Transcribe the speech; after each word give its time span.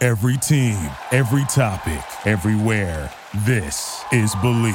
Every 0.00 0.36
team, 0.36 0.78
every 1.10 1.44
topic, 1.46 2.04
everywhere. 2.24 3.12
This 3.38 4.04
is 4.12 4.32
Believe. 4.36 4.72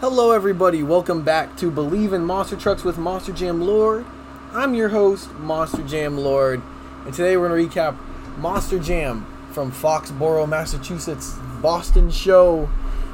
Hello, 0.00 0.32
everybody. 0.32 0.82
Welcome 0.82 1.22
back 1.22 1.56
to 1.56 1.70
Believe 1.70 2.12
in 2.12 2.26
Monster 2.26 2.56
Trucks 2.56 2.84
with 2.84 2.98
Monster 2.98 3.32
Jam 3.32 3.62
Lord. 3.62 4.04
I'm 4.52 4.74
your 4.74 4.90
host, 4.90 5.32
Monster 5.38 5.82
Jam 5.84 6.18
Lord, 6.18 6.60
and 7.06 7.14
today 7.14 7.38
we're 7.38 7.48
going 7.48 7.66
to 7.66 7.74
recap 7.74 7.96
Monster 8.36 8.78
Jam 8.78 9.24
from 9.52 9.72
Foxborough, 9.72 10.46
Massachusetts, 10.46 11.34
Boston 11.62 12.10
show 12.10 12.68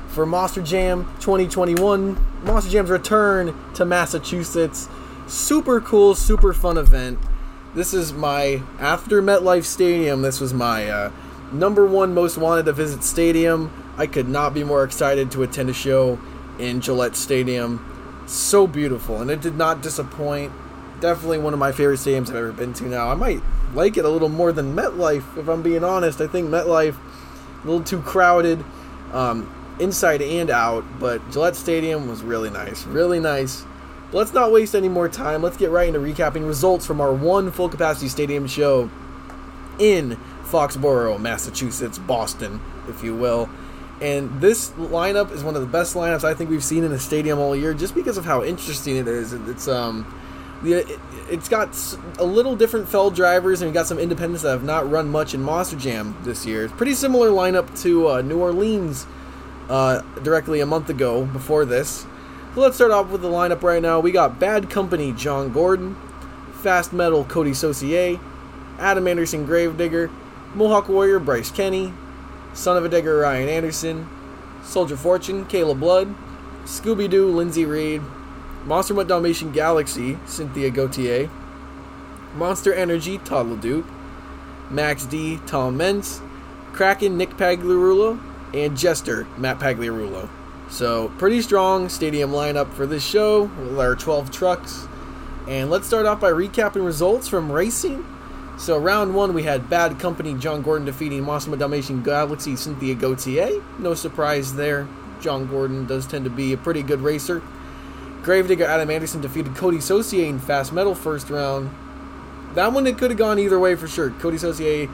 for 0.09 0.27
Monster 0.27 0.61
Jam 0.61 1.05
2021. 1.21 2.19
Monster 2.43 2.69
Jam's 2.73 2.91
return 2.91 3.55
to 3.75 3.85
Massachusetts. 3.85 4.89
Super 5.29 5.81
cool, 5.81 6.17
super 6.17 6.53
fun 6.53 6.77
event. 6.77 7.21
This 7.75 7.93
is 7.93 8.13
my 8.13 8.63
after 8.79 9.21
MetLife 9.21 9.65
Stadium. 9.65 10.23
This 10.23 10.39
was 10.39 10.55
my 10.55 10.89
uh, 10.89 11.11
number 11.51 11.85
one 11.85 12.15
most 12.15 12.39
wanted 12.39 12.67
to 12.67 12.73
visit 12.73 13.03
stadium. 13.03 13.73
I 13.97 14.07
could 14.07 14.29
not 14.29 14.55
be 14.55 14.63
more 14.63 14.85
excited 14.85 15.33
to 15.33 15.43
attend 15.43 15.71
a 15.71 15.73
show 15.73 16.21
in 16.61 16.81
Gillette 16.81 17.17
Stadium. 17.17 18.25
So 18.27 18.69
beautiful, 18.69 19.21
and 19.21 19.29
it 19.29 19.41
did 19.41 19.57
not 19.57 19.83
disappoint. 19.83 20.53
Definitely 21.01 21.39
one 21.39 21.53
of 21.53 21.59
my 21.59 21.73
favorite 21.73 21.97
stadiums 21.97 22.31
I've 22.31 22.37
ever 22.37 22.53
been 22.53 22.75
to. 22.75 22.85
Now 22.85 23.11
I 23.11 23.15
might 23.17 23.43
like 23.75 23.97
it 23.97 24.05
a 24.05 24.09
little 24.09 24.29
more 24.29 24.53
than 24.53 24.77
MetLife, 24.77 25.37
if 25.37 25.49
I'm 25.49 25.63
being 25.63 25.83
honest. 25.83 26.21
I 26.21 26.29
think 26.29 26.49
MetLife 26.49 26.95
a 26.95 27.67
little 27.67 27.83
too 27.83 28.01
crowded, 28.03 28.65
um, 29.13 29.53
inside 29.81 30.23
and 30.23 30.49
out. 30.49 30.85
But 31.01 31.29
Gillette 31.33 31.57
Stadium 31.57 32.09
was 32.09 32.23
really 32.23 32.51
nice, 32.51 32.87
really 32.87 33.19
nice. 33.19 33.65
Let's 34.15 34.33
not 34.33 34.53
waste 34.53 34.77
any 34.77 34.89
more 34.89 35.09
time. 35.09 35.43
Let's 35.43 35.57
get 35.57 35.71
right 35.71 35.89
into 35.89 35.99
recapping 35.99 36.47
results 36.47 36.87
from 36.87 37.01
our 37.01 37.13
one 37.13 37.51
full 37.51 37.69
capacity 37.69 38.09
stadium 38.09 38.47
show 38.47 38.89
in 39.81 40.17
Foxborough, 40.45 41.21
Massachusetts, 41.21 41.99
Boston, 41.99 42.61
if 42.89 43.03
you 43.03 43.17
will. 43.17 43.51
And 44.01 44.41
this 44.41 44.71
lineup 44.71 45.33
is 45.33 45.43
one 45.43 45.57
of 45.57 45.63
the 45.63 45.67
best 45.67 45.97
lineups 45.97 46.23
I 46.23 46.33
think 46.33 46.49
we've 46.49 46.63
seen 46.63 46.85
in 46.85 46.93
a 46.93 46.99
stadium 46.99 47.41
all 47.41 47.57
year, 47.57 47.75
just 47.75 47.97
because 47.97 48.17
of 48.17 48.25
how 48.25 48.45
interesting 48.45 48.97
it 48.99 49.09
is. 49.09 49.33
It's 49.33 49.67
um, 49.67 50.07
the 50.63 50.87
it's 51.29 51.49
got 51.49 51.77
a 52.21 52.25
little 52.25 52.55
different 52.55 52.89
fell 52.89 53.11
drivers, 53.11 53.63
and 53.63 53.71
we 53.71 53.75
got 53.75 53.89
some 53.89 53.99
independents 53.99 54.45
that 54.45 54.51
have 54.51 54.63
not 54.63 54.89
run 54.89 55.09
much 55.09 55.35
in 55.35 55.43
Monster 55.43 55.77
Jam 55.77 56.17
this 56.23 56.47
year. 56.47 56.67
It's 56.67 56.75
pretty 56.75 56.95
similar 56.95 57.31
lineup 57.31 57.81
to 57.83 58.11
uh, 58.11 58.23
New 58.23 58.39
Orleans 58.39 59.09
uh, 59.69 60.03
directly 60.23 60.61
a 60.61 60.67
month 60.67 60.89
ago 60.89 61.25
before 61.25 61.65
this. 61.65 62.07
So 62.55 62.61
let's 62.61 62.77
start 62.77 62.93
off 62.93 63.11
with 63.11 63.21
the 63.21 63.29
lineup 63.29 63.65
right 63.65 63.83
now. 63.83 63.99
We 63.99 64.13
got 64.13 64.39
Bad 64.39 64.71
Company 64.71 65.11
John 65.11 65.53
Gordon, 65.53 65.97
Fast 66.63 66.93
Metal 66.93 67.25
Cody 67.25 67.53
Saucier, 67.53 68.21
Adam 68.79 69.09
Anderson 69.09 69.45
Gravedigger, 69.45 70.09
Mohawk 70.55 70.89
Warrior 70.89 71.19
Bryce 71.19 71.51
Kenny, 71.51 71.93
Son 72.53 72.77
of 72.77 72.85
a 72.85 72.89
Digger 72.89 73.19
Ryan 73.19 73.49
Anderson, 73.49 74.09
Soldier 74.63 74.97
Fortune 74.97 75.47
Kayla 75.47 75.77
Blood, 75.77 76.15
Scooby 76.65 77.11
Doo 77.11 77.27
Lindsay 77.27 77.65
Reed, 77.65 78.03
Monster 78.65 78.95
Mutt 78.95 79.09
Dalmatian 79.09 79.51
Galaxy 79.51 80.17
Cynthia 80.25 80.71
Gauthier, 80.71 81.29
Monster 82.37 82.73
Energy 82.73 83.19
Todd 83.19 83.47
LeDuc, 83.47 83.85
Max 84.71 85.07
D 85.07 85.41
Tom 85.47 85.77
Meents, 85.77 86.21
Kraken 86.73 87.19
Nick 87.19 87.31
Pagliarulo, 87.31 88.21
and 88.55 88.79
Jester 88.79 89.27
Matt 89.37 89.59
Pagliarulo. 89.59 90.29
So, 90.75 91.13
pretty 91.19 91.41
strong 91.41 91.89
stadium 91.89 92.33
lineup 92.33 92.73
for 92.73 92.85
this 92.85 93.07
show 93.07 93.45
with 93.45 93.79
our 93.79 93.95
12 93.95 94.33
trucks. 94.33 94.89
And 95.47 95.71
let's 95.71 95.87
start 95.87 96.05
off 96.05 96.21
by 96.21 96.33
recapping 96.33 96.85
results 96.85 97.29
from 97.29 97.53
racing. 97.53 98.05
So, 98.59 98.77
round 98.77 99.15
one, 99.15 99.35
we 99.35 99.45
had 99.45 99.71
Bad 99.71 100.01
Company 100.01 100.35
John 100.35 100.63
Gordon 100.63 100.85
defeating 100.85 101.23
Monster 101.23 101.55
Dalmatian 101.55 102.03
Galaxy 102.03 102.57
Cynthia 102.57 102.97
Gauthier. 102.97 103.63
No 103.79 103.95
surprise 103.95 104.57
there. 104.57 104.89
John 105.21 105.47
Gordon 105.47 105.87
does 105.87 106.09
tend 106.09 106.25
to 106.25 106.31
be 106.31 106.53
a 106.53 106.57
pretty 106.57 106.83
good 106.83 107.03
racer. 107.03 107.41
Gravedigger 108.25 108.65
Adam 108.65 108.91
Anderson 108.91 109.21
defeated 109.21 109.55
Cody 109.55 109.81
Saucier 109.81 110.27
in 110.27 110.41
Fast 110.41 110.73
Metal 110.73 110.97
first 110.97 111.31
round. 111.31 111.71
That 112.55 112.73
one, 112.73 112.89
it 112.89 112.99
could 112.99 113.13
have 113.13 113.19
gone 113.19 113.39
either 113.39 113.61
way 113.61 113.77
for 113.77 113.87
sure. 113.87 114.11
Cody 114.11 114.39
Saucier 114.39 114.91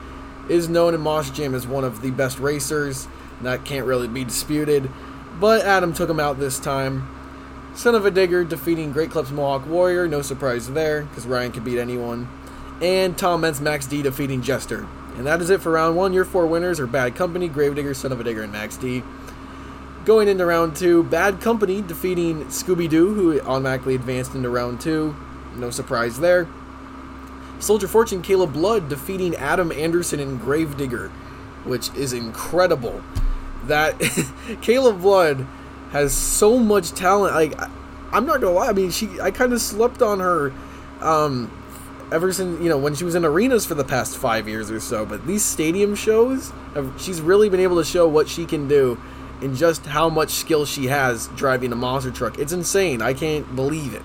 is 0.47 0.69
known 0.69 0.93
in 0.93 1.01
Mosh 1.01 1.31
Jam 1.31 1.55
as 1.55 1.67
one 1.67 1.85
of 1.85 2.03
the 2.03 2.11
best 2.11 2.39
racers. 2.39 3.09
That 3.41 3.65
can't 3.65 3.87
really 3.87 4.09
be 4.09 4.25
disputed. 4.25 4.91
But 5.41 5.65
Adam 5.65 5.95
took 5.95 6.11
him 6.11 6.21
out 6.21 6.39
this 6.39 6.59
time. 6.59 7.09
Son 7.75 7.95
of 7.95 8.05
a 8.05 8.11
Digger 8.11 8.45
defeating 8.45 8.93
Great 8.93 9.11
Clips 9.11 9.31
Mohawk 9.31 9.67
Warrior, 9.67 10.07
no 10.07 10.21
surprise 10.21 10.69
there, 10.69 11.03
because 11.05 11.25
Ryan 11.27 11.51
could 11.51 11.65
beat 11.65 11.79
anyone. 11.79 12.29
And 12.83 13.17
Tom 13.17 13.41
Meents 13.41 13.61
Max 13.61 13.87
D 13.87 14.03
defeating 14.03 14.43
Jester. 14.43 14.87
And 15.17 15.27
that 15.27 15.41
is 15.41 15.49
it 15.49 15.63
for 15.63 15.73
round 15.73 15.97
one. 15.97 16.13
Your 16.13 16.27
four 16.27 16.47
winners 16.47 16.79
are 16.79 16.87
Bad 16.87 17.15
Company, 17.15 17.49
Gravedigger, 17.49 17.95
Son 17.95 18.13
of 18.13 18.21
a 18.21 18.25
Digger, 18.25 18.43
and 18.43 18.53
Max 18.53 18.77
D. 18.77 19.03
Going 20.05 20.29
into 20.29 20.45
round 20.45 20.77
two, 20.77 21.05
Bad 21.05 21.41
Company 21.41 21.81
defeating 21.81 22.45
Scooby 22.47 22.89
Doo, 22.89 23.15
who 23.15 23.41
automatically 23.41 23.95
advanced 23.95 24.35
into 24.35 24.51
round 24.51 24.81
two. 24.81 25.17
No 25.57 25.71
surprise 25.71 26.21
there. 26.21 26.49
Soldier 27.61 27.89
Fortune 27.89 28.23
Kayla 28.23 28.53
Blood 28.53 28.91
defeating 28.91 29.35
Adam 29.37 29.73
Anderson 29.73 30.21
and 30.21 30.39
Gravedigger, 30.39 31.09
which 31.65 31.95
is 31.95 32.13
incredible 32.13 33.03
that 33.67 33.99
Kayla 33.99 35.01
Blood 35.01 35.47
has 35.91 36.13
so 36.13 36.59
much 36.59 36.93
talent. 36.93 37.35
Like 37.35 37.55
I'm 38.13 38.27
not 38.27 38.41
gonna 38.41 38.55
lie. 38.55 38.69
I 38.69 38.73
mean, 38.73 38.91
she 38.91 39.21
I 39.21 39.31
kind 39.31 39.53
of 39.53 39.61
slept 39.61 40.03
on 40.03 40.21
her 40.21 40.53
um, 41.01 41.51
ever 42.13 42.33
since 42.33 42.61
you 42.63 42.69
know 42.69 42.79
when 42.79 42.95
she 42.95 43.05
was 43.05 43.15
in 43.15 43.25
arenas 43.25 43.67
for 43.67 43.75
the 43.75 43.85
past 43.85 44.17
five 44.17 44.49
years 44.49 44.71
or 44.71 44.81
so. 44.81 45.05
But 45.07 45.27
these 45.27 45.45
stadium 45.45 45.95
shows, 45.95 46.53
have, 46.75 46.93
she's 46.99 47.21
really 47.21 47.49
been 47.49 47.61
able 47.61 47.77
to 47.77 47.85
show 47.85 48.09
what 48.09 48.29
she 48.29 48.47
can 48.47 48.69
do 48.69 49.01
and 49.41 49.57
just 49.57 49.87
how 49.87 50.09
much 50.09 50.31
skill 50.31 50.67
she 50.67 50.87
has 50.87 51.29
driving 51.29 51.73
a 51.73 51.77
monster 51.77 52.11
truck. 52.11 52.39
It's 52.39 52.53
insane. 52.53 53.01
I 53.01 53.15
can't 53.15 53.57
believe 53.57 53.95
it. 53.95 54.03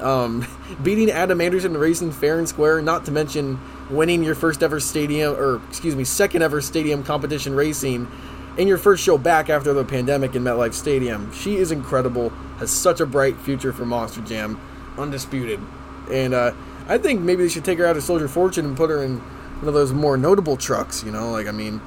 Um, 0.00 0.46
beating 0.82 1.10
Adam 1.10 1.40
Anderson 1.40 1.76
racing 1.76 2.12
fair 2.12 2.38
and 2.38 2.48
square, 2.48 2.82
not 2.82 3.04
to 3.04 3.12
mention 3.12 3.60
winning 3.90 4.24
your 4.24 4.34
first 4.34 4.62
ever 4.62 4.80
stadium, 4.80 5.34
or 5.34 5.60
excuse 5.68 5.94
me, 5.94 6.04
second 6.04 6.42
ever 6.42 6.60
stadium 6.60 7.04
competition 7.04 7.54
racing 7.54 8.10
in 8.56 8.68
your 8.68 8.78
first 8.78 9.02
show 9.02 9.16
back 9.16 9.48
after 9.48 9.72
the 9.72 9.84
pandemic 9.84 10.34
in 10.34 10.42
MetLife 10.42 10.74
Stadium. 10.74 11.32
She 11.32 11.56
is 11.56 11.70
incredible, 11.70 12.30
has 12.58 12.70
such 12.70 13.00
a 13.00 13.06
bright 13.06 13.36
future 13.38 13.72
for 13.72 13.86
Monster 13.86 14.20
Jam, 14.20 14.60
undisputed. 14.98 15.60
And 16.10 16.34
uh, 16.34 16.52
I 16.88 16.98
think 16.98 17.20
maybe 17.20 17.42
they 17.44 17.48
should 17.48 17.64
take 17.64 17.78
her 17.78 17.86
out 17.86 17.96
of 17.96 18.02
Soldier 18.02 18.28
Fortune 18.28 18.66
and 18.66 18.76
put 18.76 18.90
her 18.90 19.02
in 19.02 19.18
one 19.18 19.68
of 19.68 19.74
those 19.74 19.92
more 19.92 20.16
notable 20.16 20.56
trucks, 20.56 21.02
you 21.02 21.10
know? 21.10 21.30
Like, 21.30 21.46
I 21.46 21.52
mean, 21.52 21.80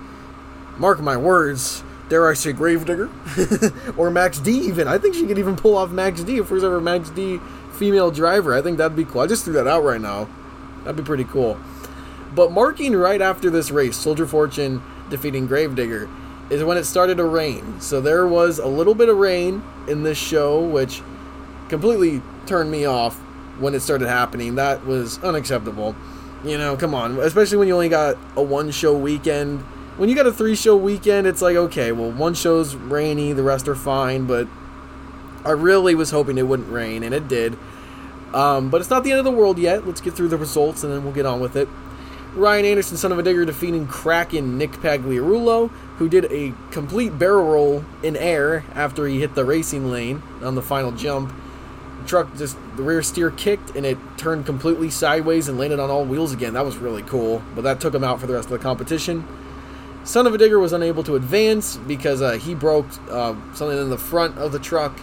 mark 0.77 0.99
my 1.01 1.17
words, 1.17 1.83
dare 2.09 2.27
I 2.27 2.33
say 2.33 2.53
Gravedigger? 2.53 3.09
or 3.97 4.09
Max 4.09 4.39
D, 4.39 4.51
even. 4.51 4.87
I 4.87 4.97
think 4.97 5.15
she 5.15 5.27
could 5.27 5.37
even 5.37 5.55
pull 5.55 5.77
off 5.77 5.91
Max 5.91 6.23
D 6.23 6.37
if 6.37 6.49
there's 6.49 6.63
ever 6.63 6.81
Max 6.81 7.09
D 7.09 7.39
female 7.73 8.09
driver. 8.09 8.55
I 8.55 8.61
think 8.61 8.77
that'd 8.77 8.95
be 8.95 9.05
cool. 9.05 9.21
I 9.21 9.27
just 9.27 9.43
threw 9.43 9.53
that 9.53 9.67
out 9.67 9.83
right 9.83 10.01
now. 10.01 10.29
That'd 10.79 10.95
be 10.95 11.03
pretty 11.03 11.25
cool. 11.25 11.59
But 12.33 12.51
marking 12.51 12.95
right 12.95 13.21
after 13.21 13.49
this 13.49 13.71
race, 13.71 13.95
Soldier 13.95 14.25
Fortune 14.25 14.81
defeating 15.09 15.47
Gravedigger, 15.47 16.09
is 16.49 16.63
when 16.63 16.77
it 16.77 16.83
started 16.83 17.17
to 17.17 17.23
rain. 17.23 17.79
So 17.79 18.01
there 18.01 18.27
was 18.27 18.59
a 18.59 18.67
little 18.67 18.95
bit 18.95 19.09
of 19.09 19.17
rain 19.17 19.63
in 19.87 20.03
this 20.03 20.17
show, 20.17 20.61
which 20.61 21.01
completely 21.69 22.21
turned 22.45 22.69
me 22.69 22.85
off 22.85 23.15
when 23.59 23.73
it 23.73 23.79
started 23.79 24.07
happening. 24.07 24.55
That 24.55 24.85
was 24.85 25.21
unacceptable. 25.23 25.95
You 26.43 26.57
know, 26.57 26.77
come 26.77 26.93
on. 26.93 27.19
Especially 27.19 27.57
when 27.57 27.67
you 27.67 27.73
only 27.73 27.89
got 27.89 28.17
a 28.35 28.43
one 28.43 28.71
show 28.71 28.95
weekend. 28.95 29.61
When 29.97 30.09
you 30.09 30.15
got 30.15 30.27
a 30.27 30.31
three 30.31 30.55
show 30.55 30.75
weekend, 30.75 31.25
it's 31.25 31.41
like, 31.41 31.55
okay, 31.55 31.91
well, 31.91 32.11
one 32.11 32.33
show's 32.33 32.75
rainy, 32.75 33.31
the 33.31 33.43
rest 33.43 33.67
are 33.67 33.75
fine, 33.75 34.25
but 34.25 34.47
I 35.45 35.51
really 35.51 35.95
was 35.95 36.11
hoping 36.11 36.37
it 36.37 36.43
wouldn't 36.43 36.69
rain, 36.69 37.01
and 37.01 37.13
it 37.13 37.27
did. 37.27 37.57
Um, 38.33 38.69
but 38.69 38.81
it's 38.81 38.89
not 38.89 39.03
the 39.03 39.11
end 39.11 39.19
of 39.19 39.25
the 39.25 39.31
world 39.31 39.57
yet. 39.57 39.87
Let's 39.87 40.01
get 40.01 40.13
through 40.13 40.27
the 40.27 40.37
results, 40.37 40.83
and 40.83 40.91
then 40.91 41.03
we'll 41.03 41.13
get 41.13 41.25
on 41.25 41.39
with 41.39 41.55
it. 41.55 41.69
Ryan 42.35 42.65
Anderson, 42.65 42.97
son 42.97 43.13
of 43.13 43.19
a 43.19 43.23
digger, 43.23 43.45
defeating 43.45 43.87
Kraken 43.87 44.57
Nick 44.57 44.71
Pagliarulo, 44.73 45.69
who 45.97 46.09
did 46.09 46.25
a 46.25 46.53
complete 46.69 47.17
barrel 47.17 47.47
roll 47.47 47.85
in 48.03 48.17
air 48.17 48.65
after 48.73 49.07
he 49.07 49.21
hit 49.21 49.35
the 49.35 49.45
racing 49.45 49.89
lane 49.89 50.21
on 50.41 50.55
the 50.55 50.61
final 50.61 50.91
jump. 50.91 51.33
The 52.01 52.07
truck 52.07 52.35
just 52.35 52.57
the 52.75 52.83
rear 52.83 53.01
steer 53.01 53.31
kicked 53.31 53.73
and 53.77 53.85
it 53.85 53.97
turned 54.17 54.45
completely 54.45 54.89
sideways 54.89 55.47
and 55.47 55.57
landed 55.57 55.79
on 55.79 55.89
all 55.89 56.03
wheels 56.03 56.33
again. 56.33 56.53
That 56.53 56.65
was 56.65 56.75
really 56.75 57.03
cool, 57.03 57.41
but 57.55 57.61
that 57.61 57.79
took 57.79 57.95
him 57.95 58.03
out 58.03 58.19
for 58.19 58.27
the 58.27 58.33
rest 58.33 58.47
of 58.47 58.51
the 58.51 58.59
competition. 58.59 59.25
Son 60.03 60.27
of 60.27 60.33
a 60.33 60.37
digger 60.37 60.59
was 60.59 60.73
unable 60.73 61.03
to 61.03 61.15
advance 61.15 61.77
because 61.77 62.21
uh, 62.21 62.33
he 62.33 62.53
broke 62.53 62.85
uh, 63.09 63.33
something 63.53 63.77
in 63.77 63.89
the 63.89 63.97
front 63.97 64.37
of 64.37 64.51
the 64.51 64.59
truck. 64.59 64.99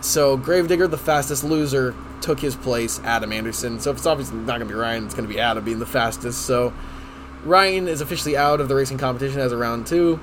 So 0.00 0.38
Gravedigger, 0.38 0.88
the 0.88 0.98
fastest 0.98 1.44
loser, 1.44 1.94
took 2.20 2.40
his 2.40 2.56
place, 2.56 3.00
Adam 3.04 3.32
Anderson. 3.32 3.80
So 3.80 3.90
if 3.90 3.98
it's 3.98 4.06
obviously 4.06 4.38
not 4.38 4.58
going 4.58 4.60
to 4.60 4.66
be 4.66 4.74
Ryan, 4.74 5.04
it's 5.04 5.14
going 5.14 5.28
to 5.28 5.32
be 5.32 5.40
Adam 5.40 5.64
being 5.64 5.78
the 5.78 5.86
fastest. 5.86 6.42
So 6.42 6.72
Ryan 7.44 7.88
is 7.88 8.00
officially 8.00 8.36
out 8.36 8.60
of 8.60 8.68
the 8.68 8.74
racing 8.74 8.98
competition 8.98 9.40
as 9.40 9.52
a 9.52 9.56
round 9.56 9.86
two. 9.86 10.20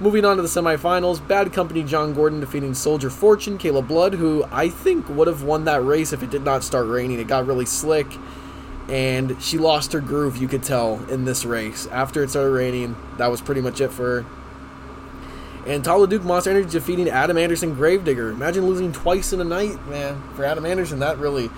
Moving 0.00 0.24
on 0.24 0.36
to 0.36 0.42
the 0.42 0.48
semifinals, 0.48 1.26
Bad 1.26 1.52
Company 1.52 1.84
John 1.84 2.12
Gordon 2.14 2.40
defeating 2.40 2.74
Soldier 2.74 3.10
Fortune, 3.10 3.58
Kayla 3.58 3.86
Blood, 3.86 4.14
who 4.14 4.44
I 4.50 4.68
think 4.68 5.08
would 5.08 5.28
have 5.28 5.44
won 5.44 5.64
that 5.66 5.84
race 5.84 6.12
if 6.12 6.22
it 6.22 6.30
did 6.30 6.42
not 6.42 6.64
start 6.64 6.88
raining. 6.88 7.20
It 7.20 7.28
got 7.28 7.46
really 7.46 7.66
slick, 7.66 8.06
and 8.88 9.40
she 9.40 9.58
lost 9.58 9.92
her 9.92 10.00
groove, 10.00 10.38
you 10.38 10.48
could 10.48 10.64
tell, 10.64 11.04
in 11.08 11.24
this 11.24 11.44
race. 11.44 11.86
After 11.88 12.24
it 12.24 12.30
started 12.30 12.50
raining, 12.50 12.96
that 13.18 13.30
was 13.30 13.40
pretty 13.40 13.60
much 13.60 13.80
it 13.80 13.92
for 13.92 14.22
her. 14.22 14.26
And 15.66 15.84
Todd 15.84 16.10
LeDuc 16.10 16.24
Monster 16.24 16.50
Energy 16.50 16.70
defeating 16.70 17.08
Adam 17.08 17.38
Anderson 17.38 17.74
Gravedigger. 17.74 18.30
Imagine 18.30 18.66
losing 18.66 18.90
twice 18.90 19.32
in 19.32 19.40
a 19.40 19.44
night, 19.44 19.86
man. 19.86 20.20
For 20.34 20.44
Adam 20.44 20.66
Anderson, 20.66 20.98
that 20.98 21.18
really, 21.18 21.50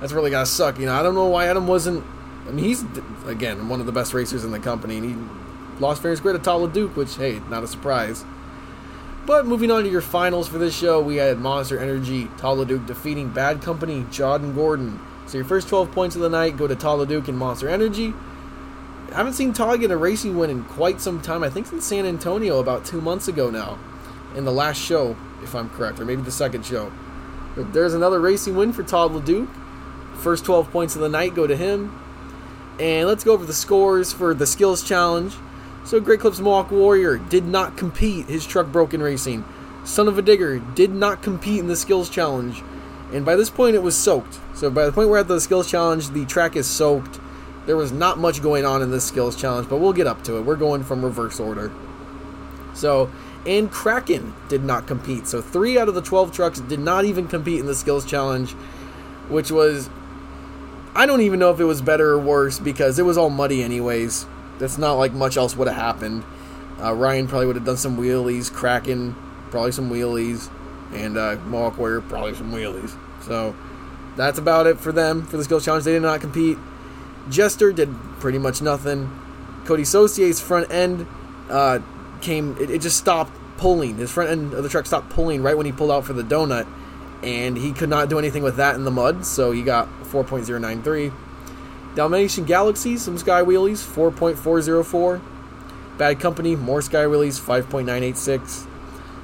that's 0.00 0.12
really 0.12 0.30
gotta 0.30 0.46
suck. 0.46 0.78
You 0.78 0.86
know, 0.86 0.94
I 0.94 1.02
don't 1.02 1.14
know 1.14 1.26
why 1.26 1.46
Adam 1.46 1.66
wasn't. 1.66 2.04
I 2.46 2.50
mean, 2.50 2.64
he's 2.64 2.84
again 3.26 3.68
one 3.68 3.80
of 3.80 3.86
the 3.86 3.92
best 3.92 4.12
racers 4.12 4.44
in 4.44 4.50
the 4.50 4.58
company, 4.58 4.98
and 4.98 5.04
he 5.04 5.80
lost 5.80 6.02
fair 6.02 6.10
and 6.10 6.18
square 6.18 6.34
to 6.34 6.38
Todd 6.38 6.72
LeDuc, 6.72 6.96
which 6.96 7.16
hey, 7.16 7.40
not 7.48 7.64
a 7.64 7.66
surprise. 7.66 8.24
But 9.24 9.46
moving 9.46 9.72
on 9.72 9.82
to 9.82 9.90
your 9.90 10.02
finals 10.02 10.46
for 10.46 10.58
this 10.58 10.76
show, 10.76 11.02
we 11.02 11.16
had 11.16 11.38
Monster 11.38 11.78
Energy 11.78 12.28
Todd 12.36 12.58
LeDuc 12.58 12.86
defeating 12.86 13.30
Bad 13.30 13.62
Company 13.62 14.06
Jordan 14.10 14.54
Gordon. 14.54 15.00
So 15.26 15.38
your 15.38 15.44
first 15.44 15.68
12 15.68 15.90
points 15.90 16.14
of 16.14 16.22
the 16.22 16.28
night 16.28 16.56
go 16.56 16.68
to 16.68 16.76
Todd 16.76 17.08
LeDuc 17.08 17.26
and 17.26 17.36
Monster 17.36 17.68
Energy. 17.68 18.14
I 19.12 19.14
haven't 19.16 19.34
seen 19.34 19.52
Todd 19.52 19.80
get 19.80 19.90
a 19.90 19.96
racing 19.96 20.36
win 20.36 20.50
in 20.50 20.64
quite 20.64 21.00
some 21.00 21.22
time. 21.22 21.42
I 21.42 21.50
think 21.50 21.66
since 21.66 21.86
San 21.86 22.06
Antonio 22.06 22.58
about 22.58 22.84
two 22.84 23.00
months 23.00 23.28
ago 23.28 23.50
now, 23.50 23.78
in 24.34 24.44
the 24.44 24.52
last 24.52 24.78
show, 24.80 25.16
if 25.42 25.54
I'm 25.54 25.70
correct, 25.70 26.00
or 26.00 26.04
maybe 26.04 26.22
the 26.22 26.30
second 26.30 26.66
show. 26.66 26.92
But 27.54 27.72
there's 27.72 27.94
another 27.94 28.20
racing 28.20 28.56
win 28.56 28.72
for 28.72 28.82
Todd 28.82 29.12
LeDuc. 29.12 29.48
First 30.16 30.44
12 30.44 30.70
points 30.70 30.94
of 30.94 31.00
the 31.00 31.08
night 31.08 31.34
go 31.34 31.46
to 31.46 31.56
him. 31.56 31.98
And 32.78 33.08
let's 33.08 33.24
go 33.24 33.32
over 33.32 33.46
the 33.46 33.54
scores 33.54 34.12
for 34.12 34.34
the 34.34 34.46
skills 34.46 34.82
challenge. 34.82 35.34
So 35.84 36.00
Great 36.00 36.20
Clips 36.20 36.40
Mohawk 36.40 36.70
Warrior 36.70 37.16
did 37.16 37.46
not 37.46 37.76
compete. 37.76 38.26
His 38.26 38.46
truck 38.46 38.66
broke 38.66 38.92
in 38.92 39.00
racing. 39.00 39.44
Son 39.84 40.08
of 40.08 40.18
a 40.18 40.22
Digger 40.22 40.58
did 40.58 40.92
not 40.92 41.22
compete 41.22 41.60
in 41.60 41.68
the 41.68 41.76
skills 41.76 42.10
challenge. 42.10 42.62
And 43.12 43.24
by 43.24 43.36
this 43.36 43.50
point, 43.50 43.76
it 43.76 43.82
was 43.82 43.96
soaked. 43.96 44.40
So 44.54 44.68
by 44.68 44.84
the 44.84 44.92
point 44.92 45.08
we're 45.08 45.18
at 45.18 45.28
the 45.28 45.40
skills 45.40 45.70
challenge, 45.70 46.10
the 46.10 46.26
track 46.26 46.56
is 46.56 46.66
soaked. 46.66 47.20
There 47.66 47.76
was 47.76 47.92
not 47.92 48.18
much 48.18 48.42
going 48.42 48.64
on 48.64 48.80
in 48.80 48.90
this 48.90 49.04
skills 49.04 49.36
challenge, 49.36 49.68
but 49.68 49.78
we'll 49.78 49.92
get 49.92 50.06
up 50.06 50.22
to 50.24 50.36
it. 50.36 50.42
We're 50.42 50.56
going 50.56 50.84
from 50.84 51.04
reverse 51.04 51.40
order. 51.40 51.72
So, 52.74 53.10
and 53.44 53.70
Kraken 53.70 54.34
did 54.48 54.62
not 54.62 54.86
compete. 54.86 55.26
So, 55.26 55.42
three 55.42 55.78
out 55.78 55.88
of 55.88 55.94
the 55.94 56.02
12 56.02 56.32
trucks 56.32 56.60
did 56.60 56.78
not 56.78 57.04
even 57.04 57.26
compete 57.26 57.58
in 57.58 57.66
the 57.66 57.74
skills 57.74 58.04
challenge, 58.04 58.52
which 59.28 59.50
was. 59.50 59.90
I 60.94 61.04
don't 61.04 61.20
even 61.20 61.38
know 61.38 61.50
if 61.50 61.60
it 61.60 61.64
was 61.64 61.82
better 61.82 62.12
or 62.12 62.18
worse 62.18 62.58
because 62.58 62.98
it 62.98 63.02
was 63.02 63.18
all 63.18 63.28
muddy, 63.28 63.62
anyways. 63.62 64.24
That's 64.58 64.78
not 64.78 64.94
like 64.94 65.12
much 65.12 65.36
else 65.36 65.54
would 65.56 65.68
have 65.68 65.76
happened. 65.76 66.24
Uh, 66.80 66.94
Ryan 66.94 67.26
probably 67.26 67.46
would 67.46 67.56
have 67.56 67.66
done 67.66 67.76
some 67.76 67.98
wheelies. 67.98 68.50
Kraken, 68.50 69.14
probably 69.50 69.72
some 69.72 69.90
wheelies. 69.90 70.50
And 70.92 71.18
uh, 71.18 71.36
Mohawk 71.44 71.78
Warrior, 71.78 72.00
probably 72.02 72.34
some 72.34 72.52
wheelies. 72.52 72.96
So, 73.22 73.54
that's 74.16 74.38
about 74.38 74.66
it 74.66 74.78
for 74.78 74.92
them 74.92 75.26
for 75.26 75.36
the 75.36 75.44
skills 75.44 75.64
challenge. 75.64 75.84
They 75.84 75.92
did 75.92 76.02
not 76.02 76.20
compete. 76.20 76.56
Jester 77.28 77.72
did 77.72 77.94
pretty 78.20 78.38
much 78.38 78.62
nothing. 78.62 79.10
Cody 79.64 79.82
Saucier's 79.82 80.40
front 80.40 80.70
end 80.70 81.06
uh, 81.50 81.80
came, 82.20 82.56
it, 82.60 82.70
it, 82.70 82.80
just 82.80 82.96
stopped 82.96 83.32
pulling. 83.56 83.96
His 83.96 84.10
front 84.12 84.30
end 84.30 84.54
of 84.54 84.62
the 84.62 84.68
truck 84.68 84.86
stopped 84.86 85.10
pulling 85.10 85.42
right 85.42 85.56
when 85.56 85.66
he 85.66 85.72
pulled 85.72 85.90
out 85.90 86.04
for 86.04 86.12
the 86.12 86.22
donut, 86.22 86.66
and 87.22 87.56
he 87.56 87.72
could 87.72 87.88
not 87.88 88.08
do 88.08 88.18
anything 88.18 88.42
with 88.42 88.56
that 88.56 88.74
in 88.76 88.84
the 88.84 88.90
mud, 88.90 89.26
so 89.26 89.50
he 89.50 89.62
got 89.62 89.88
4.093. 90.04 91.12
Dalmatian 91.96 92.44
Galaxy, 92.44 92.96
some 92.96 93.18
Sky 93.18 93.42
Wheelies, 93.42 93.84
4.404. 93.84 95.20
Bad 95.98 96.20
Company, 96.20 96.54
more 96.54 96.82
Sky 96.82 97.04
Wheelies, 97.04 97.40
5.986. 97.40 98.66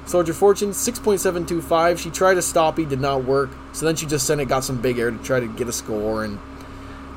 Soldier 0.05 0.33
Fortune, 0.33 0.71
6.725. 0.71 1.99
She 1.99 2.09
tried 2.09 2.33
to 2.33 2.41
stop, 2.41 2.77
he 2.77 2.85
did 2.85 2.99
not 2.99 3.23
work, 3.23 3.51
so 3.71 3.85
then 3.85 3.95
she 3.95 4.05
just 4.05 4.25
sent 4.25 4.41
it, 4.41 4.45
got 4.45 4.63
some 4.63 4.81
big 4.81 4.97
air 4.97 5.11
to 5.11 5.17
try 5.19 5.39
to 5.39 5.47
get 5.47 5.67
a 5.67 5.71
score, 5.71 6.23
and 6.23 6.39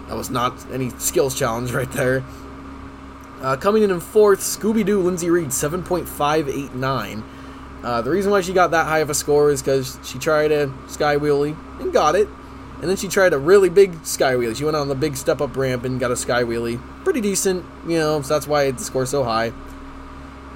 that 0.09 0.17
was 0.17 0.31
not 0.31 0.55
any 0.73 0.91
skills 0.91 1.39
challenge 1.39 1.73
right 1.73 1.91
there. 1.93 2.25
Uh, 3.41 3.57
coming 3.57 3.83
in 3.83 3.91
in 3.91 4.01
fourth, 4.01 4.41
Scooby 4.41 4.85
Doo 4.85 5.01
Lindsay 5.01 5.29
Reed, 5.29 5.49
7.589. 5.49 7.23
Uh, 7.83 8.03
the 8.03 8.11
reason 8.11 8.31
why 8.31 8.41
she 8.41 8.53
got 8.53 8.71
that 8.71 8.87
high 8.87 9.01
of 9.01 9.11
a 9.11 9.15
score 9.15 9.51
is 9.51 9.63
because 9.63 9.99
she 10.03 10.19
tried 10.19 10.51
a 10.51 10.73
sky 10.89 11.17
wheelie 11.17 11.57
and 11.81 11.93
got 11.93 12.15
it. 12.15 12.29
And 12.81 12.91
then 12.91 12.97
she 12.97 13.09
tried 13.09 13.33
a 13.33 13.39
really 13.39 13.69
big 13.69 14.05
sky 14.05 14.35
wheelie. 14.35 14.57
She 14.57 14.65
went 14.65 14.77
on 14.77 14.89
the 14.89 14.95
big 14.95 15.17
step 15.17 15.41
up 15.41 15.57
ramp 15.57 15.85
and 15.85 16.01
got 16.01 16.11
a 16.11 16.17
sky 16.17 16.43
wheelie. 16.43 16.81
Pretty 17.05 17.21
decent, 17.21 17.65
you 17.87 17.99
know, 17.99 18.23
so 18.23 18.35
that's 18.35 18.47
why 18.47 18.71
the 18.71 18.83
score's 18.83 19.11
so 19.11 19.25
high. 19.25 19.53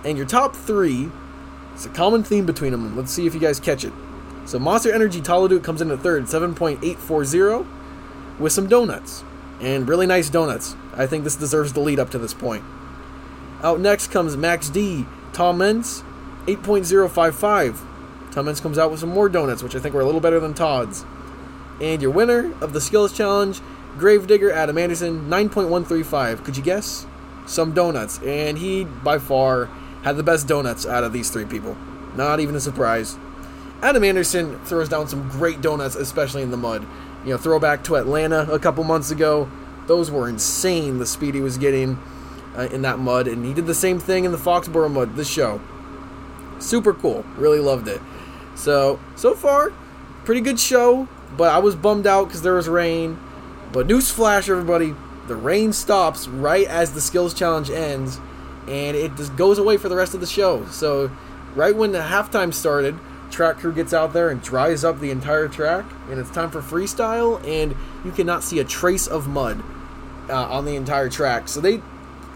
And 0.05 0.17
your 0.17 0.26
top 0.26 0.56
three, 0.56 1.11
it's 1.75 1.87
a 1.87 1.91
common 1.91 2.23
theme 2.23 2.47
between 2.47 2.73
them. 2.73 2.97
Let's 2.97 3.12
see 3.12 3.26
if 3.26 3.35
you 3.35 3.41
guys 3.41 3.61
catch 3.61 3.85
it. 3.85 3.93
So 4.47 4.58
Monster 4.58 4.93
Energy 4.93 5.20
Todd 5.20 5.50
LeDuc 5.50 5.62
comes 5.62 5.82
in 5.82 5.91
at 5.91 6.00
third, 6.00 6.25
7.840, 6.25 7.67
with 8.38 8.52
some 8.52 8.69
donuts 8.69 9.23
and 9.60 9.88
really 9.88 10.06
nice 10.06 10.30
donuts. 10.30 10.74
I 10.94 11.06
think 11.06 11.24
this 11.24 11.36
deserves 11.36 11.72
the 11.72 11.80
lead 11.80 11.98
up 11.98 12.10
to 12.10 12.18
this 12.18 12.34
point. 12.34 12.64
Out 13.62 13.80
next 13.80 14.10
comes 14.10 14.36
Max 14.36 14.68
D, 14.68 15.06
Tom 15.32 15.58
Meents, 15.58 16.02
8.055. 16.46 18.32
Tom 18.32 18.54
comes 18.54 18.78
out 18.78 18.90
with 18.90 19.00
some 19.00 19.11
more 19.11 19.28
donuts, 19.28 19.62
which 19.62 19.75
I 19.75 19.80
think 19.80 19.94
were 19.94 20.00
a 20.00 20.06
little 20.06 20.20
better 20.20 20.40
than 20.40 20.54
Todd's. 20.54 21.04
And 21.80 22.00
your 22.00 22.11
winner 22.11 22.52
of 22.61 22.73
the 22.73 22.80
Skills 22.80 23.16
Challenge, 23.16 23.61
Gravedigger 23.99 24.52
Adam 24.52 24.78
Anderson, 24.78 25.28
9.135. 25.28 26.44
Could 26.44 26.56
you 26.56 26.62
guess? 26.62 27.06
Some 27.46 27.73
donuts. 27.73 28.20
And 28.23 28.58
he, 28.58 28.85
by 28.85 29.18
far, 29.18 29.66
had 30.02 30.16
the 30.16 30.23
best 30.23 30.46
donuts 30.46 30.87
out 30.87 31.04
of 31.04 31.12
these 31.12 31.30
three 31.30 31.44
people. 31.44 31.76
Not 32.16 32.40
even 32.40 32.54
a 32.54 32.61
surprise. 32.61 33.16
Adam 33.82 34.04
Anderson 34.04 34.58
throws 34.61 34.88
down 34.88 35.08
some 35.08 35.28
great 35.28 35.61
donuts, 35.61 35.96
especially 35.96 36.42
in 36.42 36.50
the 36.50 36.56
mud. 36.56 36.87
You 37.24 37.30
know, 37.30 37.38
throwback 37.38 37.84
to 37.84 37.96
Atlanta 37.96 38.50
a 38.50 38.58
couple 38.58 38.82
months 38.84 39.10
ago. 39.10 39.50
Those 39.86 40.10
were 40.10 40.28
insane, 40.28 40.98
the 40.98 41.06
speed 41.06 41.34
he 41.34 41.40
was 41.40 41.58
getting 41.58 41.98
uh, 42.56 42.68
in 42.72 42.82
that 42.82 42.98
mud. 42.98 43.28
And 43.28 43.44
he 43.44 43.52
did 43.52 43.66
the 43.66 43.74
same 43.74 43.98
thing 43.98 44.24
in 44.24 44.32
the 44.32 44.38
Foxborough 44.38 44.90
mud 44.90 45.16
this 45.16 45.28
show. 45.28 45.60
Super 46.58 46.94
cool. 46.94 47.24
Really 47.36 47.58
loved 47.58 47.88
it. 47.88 48.00
So, 48.54 49.00
so 49.16 49.34
far, 49.34 49.72
pretty 50.24 50.40
good 50.40 50.58
show. 50.58 51.08
But 51.36 51.50
I 51.50 51.58
was 51.58 51.76
bummed 51.76 52.06
out 52.06 52.26
because 52.26 52.42
there 52.42 52.54
was 52.54 52.68
rain. 52.68 53.18
But 53.72 53.86
newsflash, 53.86 54.48
everybody, 54.48 54.94
the 55.28 55.36
rain 55.36 55.72
stops 55.72 56.26
right 56.26 56.66
as 56.66 56.92
the 56.92 57.00
skills 57.00 57.34
challenge 57.34 57.70
ends. 57.70 58.18
And 58.66 58.96
it 58.96 59.16
just 59.16 59.36
goes 59.36 59.58
away 59.58 59.76
for 59.76 59.88
the 59.88 59.96
rest 59.96 60.14
of 60.14 60.20
the 60.20 60.26
show. 60.26 60.66
So, 60.66 61.10
right 61.54 61.74
when 61.74 61.92
the 61.92 62.00
halftime 62.00 62.52
started, 62.52 62.98
track 63.30 63.58
crew 63.58 63.72
gets 63.72 63.92
out 63.92 64.12
there 64.12 64.28
and 64.30 64.42
dries 64.42 64.84
up 64.84 65.00
the 65.00 65.10
entire 65.10 65.49
track, 65.49 65.84
and 66.10 66.18
it's 66.18 66.30
time 66.30 66.50
for 66.50 66.60
freestyle, 66.60 67.42
and 67.46 67.75
you 68.04 68.10
cannot 68.10 68.42
see 68.42 68.58
a 68.58 68.64
trace 68.64 69.06
of 69.06 69.28
mud 69.28 69.62
uh, 70.28 70.46
on 70.49 70.64
the 70.64 70.76
entire 70.76 71.08
track. 71.08 71.49
So 71.49 71.60
they, 71.60 71.82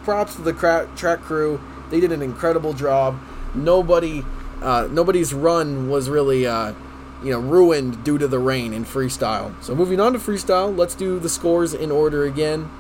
props 0.04 0.36
to 0.36 0.42
the 0.42 0.52
cra- 0.52 0.88
track 0.96 1.20
crew, 1.20 1.60
they 1.90 2.00
did 2.00 2.12
an 2.12 2.22
incredible 2.22 2.72
job. 2.72 3.18
Nobody, 3.54 4.24
uh, 4.62 4.88
nobody's 4.90 5.34
run 5.34 5.88
was 5.88 6.08
really, 6.08 6.46
uh, 6.46 6.74
you 7.22 7.30
know, 7.30 7.40
ruined 7.40 8.04
due 8.04 8.18
to 8.18 8.28
the 8.28 8.38
rain 8.38 8.72
in 8.72 8.84
freestyle. 8.84 9.54
So 9.62 9.74
moving 9.74 10.00
on 10.00 10.12
to 10.12 10.18
freestyle, 10.18 10.76
let's 10.76 10.94
do 10.94 11.18
the 11.18 11.28
scores 11.28 11.74
in 11.74 11.90
order 11.90 12.24
again. 12.24 12.70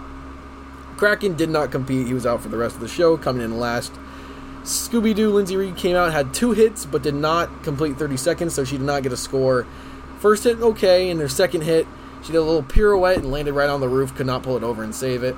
Kraken 0.96 1.34
did 1.34 1.50
not 1.50 1.70
compete; 1.70 2.06
he 2.06 2.14
was 2.14 2.24
out 2.24 2.40
for 2.40 2.48
the 2.48 2.56
rest 2.56 2.76
of 2.76 2.80
the 2.80 2.88
show, 2.88 3.16
coming 3.16 3.42
in 3.42 3.58
last. 3.58 3.92
Scooby 4.64 5.14
Doo 5.14 5.30
Lindsay 5.30 5.58
Reed 5.58 5.76
came 5.76 5.94
out, 5.94 6.12
had 6.12 6.32
two 6.32 6.52
hits, 6.52 6.86
but 6.86 7.02
did 7.02 7.14
not 7.14 7.62
complete 7.62 7.98
30 7.98 8.16
seconds, 8.16 8.54
so 8.54 8.64
she 8.64 8.78
did 8.78 8.86
not 8.86 9.02
get 9.02 9.12
a 9.12 9.16
score. 9.16 9.66
First 10.20 10.44
hit, 10.44 10.58
okay, 10.58 11.10
and 11.10 11.20
her 11.20 11.28
second 11.28 11.64
hit, 11.64 11.86
she 12.22 12.32
did 12.32 12.38
a 12.38 12.42
little 12.42 12.62
pirouette 12.62 13.18
and 13.18 13.30
landed 13.30 13.52
right 13.52 13.68
on 13.68 13.80
the 13.80 13.88
roof, 13.88 14.14
could 14.14 14.26
not 14.26 14.42
pull 14.42 14.56
it 14.56 14.62
over 14.62 14.82
and 14.82 14.94
save 14.94 15.22
it. 15.22 15.36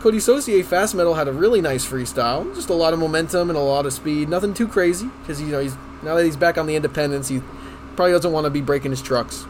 Cody 0.00 0.18
Saucier 0.18 0.64
Fast 0.64 0.94
Metal 0.94 1.12
had 1.12 1.28
a 1.28 1.32
really 1.32 1.60
nice 1.60 1.86
freestyle, 1.86 2.54
just 2.54 2.70
a 2.70 2.74
lot 2.74 2.94
of 2.94 2.98
momentum 2.98 3.50
and 3.50 3.58
a 3.58 3.62
lot 3.62 3.84
of 3.84 3.92
speed. 3.92 4.30
Nothing 4.30 4.54
too 4.54 4.66
crazy 4.66 5.10
because 5.20 5.42
you 5.42 5.48
know 5.48 5.60
he's 5.60 5.76
now 6.02 6.14
that 6.14 6.24
he's 6.24 6.38
back 6.38 6.56
on 6.56 6.66
the 6.66 6.74
Independence, 6.74 7.28
he 7.28 7.42
probably 7.94 8.12
doesn't 8.12 8.32
want 8.32 8.44
to 8.44 8.50
be 8.50 8.62
breaking 8.62 8.92
his 8.92 9.02
trucks. 9.02 9.44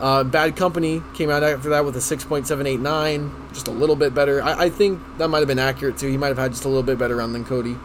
Uh, 0.00 0.24
Bad 0.24 0.56
Company 0.56 1.02
came 1.12 1.28
out 1.28 1.42
after 1.42 1.68
that 1.70 1.84
with 1.84 1.96
a 1.96 1.98
6.789, 1.98 3.52
just 3.52 3.68
a 3.68 3.70
little 3.70 3.96
bit 3.96 4.14
better. 4.14 4.42
I, 4.42 4.64
I 4.64 4.70
think 4.70 5.02
that 5.18 5.28
might 5.28 5.40
have 5.40 5.48
been 5.48 5.58
accurate 5.58 5.98
too. 5.98 6.08
He 6.08 6.16
might 6.16 6.28
have 6.28 6.38
had 6.38 6.52
just 6.52 6.64
a 6.64 6.68
little 6.68 6.82
bit 6.82 6.98
better 6.98 7.16
run 7.16 7.34
than 7.34 7.44
Cody. 7.44 7.76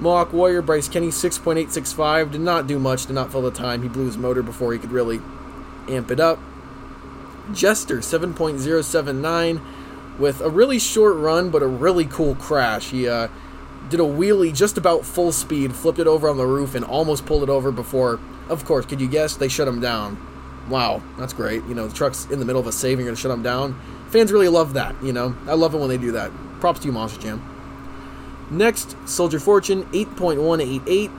Mohawk 0.00 0.32
Warrior 0.32 0.62
Bryce 0.62 0.88
Kenny 0.88 1.08
6.865 1.08 2.30
did 2.30 2.40
not 2.40 2.66
do 2.66 2.78
much, 2.78 3.06
did 3.06 3.14
not 3.14 3.32
fill 3.32 3.42
the 3.42 3.50
time. 3.50 3.82
He 3.82 3.88
blew 3.88 4.06
his 4.06 4.16
motor 4.16 4.42
before 4.42 4.72
he 4.72 4.78
could 4.78 4.92
really 4.92 5.20
amp 5.88 6.10
it 6.10 6.20
up. 6.20 6.38
Jester 7.52 7.98
7.079 7.98 9.60
with 10.18 10.40
a 10.40 10.50
really 10.50 10.78
short 10.78 11.16
run 11.16 11.50
but 11.50 11.62
a 11.62 11.66
really 11.66 12.04
cool 12.04 12.34
crash. 12.36 12.90
He 12.90 13.08
uh, 13.08 13.28
did 13.88 14.00
a 14.00 14.04
wheelie 14.04 14.54
just 14.54 14.76
about 14.76 15.04
full 15.04 15.32
speed, 15.32 15.74
flipped 15.74 15.98
it 15.98 16.06
over 16.06 16.28
on 16.28 16.36
the 16.36 16.46
roof, 16.46 16.74
and 16.74 16.84
almost 16.84 17.26
pulled 17.26 17.42
it 17.42 17.48
over 17.48 17.72
before. 17.72 18.20
Of 18.48 18.64
course, 18.64 18.86
could 18.86 19.00
you 19.00 19.08
guess? 19.08 19.36
They 19.36 19.48
shut 19.48 19.68
him 19.68 19.80
down. 19.80 20.24
Wow, 20.68 21.02
that's 21.16 21.32
great. 21.32 21.64
You 21.64 21.74
know, 21.74 21.86
the 21.88 21.94
truck's 21.94 22.26
in 22.26 22.38
the 22.38 22.44
middle 22.44 22.60
of 22.60 22.66
a 22.66 22.72
save, 22.72 22.98
and 22.98 23.00
you're 23.00 23.06
going 23.06 23.16
to 23.16 23.20
shut 23.20 23.30
him 23.30 23.42
down. 23.42 23.80
Fans 24.10 24.32
really 24.32 24.48
love 24.48 24.74
that, 24.74 25.02
you 25.02 25.12
know. 25.12 25.34
I 25.46 25.54
love 25.54 25.74
it 25.74 25.78
when 25.78 25.88
they 25.88 25.98
do 25.98 26.12
that. 26.12 26.30
Props 26.60 26.80
to 26.80 26.86
you, 26.86 26.92
Monster 26.92 27.20
Jam. 27.20 27.57
Next, 28.50 28.96
Soldier 29.06 29.38
Fortune 29.38 29.84
8.188. 29.86 31.10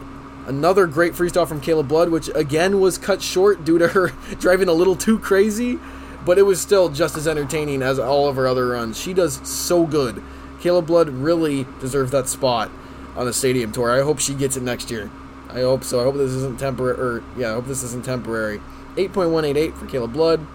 Another 0.47 0.87
great 0.87 1.13
freestyle 1.13 1.47
from 1.47 1.61
Kayla 1.61 1.87
Blood, 1.87 2.09
which 2.09 2.29
again 2.33 2.79
was 2.79 2.97
cut 2.97 3.21
short 3.21 3.63
due 3.63 3.77
to 3.77 3.89
her 3.89 4.07
driving 4.39 4.67
a 4.67 4.73
little 4.73 4.95
too 4.95 5.19
crazy, 5.19 5.79
but 6.25 6.39
it 6.39 6.43
was 6.43 6.59
still 6.59 6.89
just 6.89 7.15
as 7.17 7.27
entertaining 7.27 7.83
as 7.83 7.99
all 7.99 8.27
of 8.27 8.35
her 8.35 8.47
other 8.47 8.69
runs. 8.69 8.99
She 8.99 9.13
does 9.13 9.47
so 9.47 9.85
good. 9.85 10.23
Kayla 10.59 10.85
Blood 10.85 11.09
really 11.09 11.67
deserves 11.79 12.11
that 12.11 12.27
spot 12.27 12.71
on 13.15 13.25
the 13.25 13.33
stadium 13.33 13.71
tour. 13.71 13.91
I 13.91 14.03
hope 14.03 14.19
she 14.19 14.33
gets 14.33 14.57
it 14.57 14.63
next 14.63 14.89
year. 14.89 15.11
I 15.49 15.61
hope 15.61 15.83
so. 15.83 15.99
I 15.99 16.03
hope 16.03 16.15
this 16.15 16.31
isn't 16.31 16.59
temporary. 16.59 16.99
Or 16.99 17.23
yeah, 17.37 17.51
I 17.51 17.53
hope 17.53 17.67
this 17.67 17.83
isn't 17.83 18.05
temporary. 18.05 18.59
8.188 18.95 19.75
for 19.75 19.85
Kayla 19.85 20.11
Blood. 20.11 20.45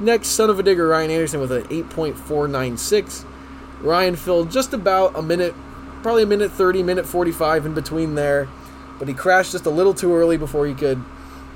Next, 0.00 0.28
Son 0.28 0.50
of 0.50 0.58
a 0.58 0.62
Digger 0.62 0.88
Ryan 0.88 1.10
Anderson 1.10 1.40
with 1.40 1.52
an 1.52 1.64
8.496. 1.64 3.24
Ryan 3.80 4.16
filled 4.16 4.50
just 4.50 4.72
about 4.72 5.16
a 5.16 5.22
minute 5.22 5.54
probably 6.04 6.22
a 6.22 6.26
minute 6.26 6.52
30, 6.52 6.82
minute 6.82 7.06
45 7.06 7.66
in 7.66 7.74
between 7.74 8.14
there. 8.14 8.46
But 8.98 9.08
he 9.08 9.14
crashed 9.14 9.52
just 9.52 9.66
a 9.66 9.70
little 9.70 9.94
too 9.94 10.14
early 10.14 10.36
before 10.36 10.66
he 10.66 10.74
could 10.74 11.02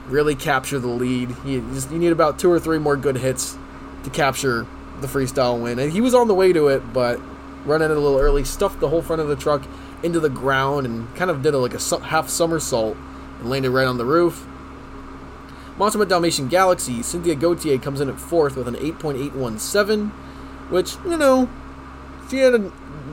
really 0.09 0.35
capture 0.35 0.79
the 0.79 0.89
lead. 0.89 1.31
He 1.45 1.61
just 1.61 1.91
you 1.93 1.99
need 1.99 2.13
about 2.13 2.39
two 2.39 2.51
or 2.51 2.59
three 2.59 2.79
more 2.79 2.97
good 2.97 3.19
hits 3.19 3.57
to 4.05 4.11
capture 4.11 4.67
the 5.01 5.07
freestyle 5.07 5.61
win. 5.61 5.79
And 5.79 5.93
he 5.93 6.01
was 6.01 6.15
on 6.15 6.29
the 6.29 6.35
way 6.35 6.53
to 6.53 6.69
it, 6.69 6.93
but 6.93 7.21
running 7.65 7.91
it 7.91 7.97
a 7.97 8.01
little 8.01 8.19
early, 8.19 8.43
stuffed 8.43 8.81
the 8.81 8.89
whole 8.89 9.03
front 9.03 9.21
of 9.21 9.29
the 9.29 9.37
truck 9.37 9.63
into 10.03 10.19
the 10.19 10.31
ground 10.31 10.87
and 10.87 11.15
kind 11.15 11.31
of 11.31 11.43
did 11.43 11.53
a, 11.53 11.59
like 11.59 11.75
a 11.75 12.01
half 12.05 12.31
somersault 12.31 12.97
and 13.41 13.51
landed 13.51 13.71
right 13.71 13.87
on 13.87 13.99
the 13.99 14.05
roof. 14.07 14.47
Monster 15.77 16.05
Dalmatian 16.07 16.49
Galaxy, 16.49 17.03
Cynthia 17.03 17.35
Gauthier 17.37 17.79
comes 17.79 18.01
in 18.01 18.09
at 18.09 18.19
fourth 18.19 18.57
with 18.57 18.67
an 18.67 18.75
8.817, 18.77 20.11
which, 20.71 20.97
you 21.05 21.17
know, 21.17 21.49
she 22.29 22.39
had 22.39 22.55
a 22.55 22.73